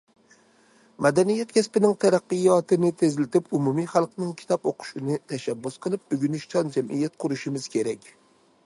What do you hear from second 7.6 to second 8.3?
كېرەك.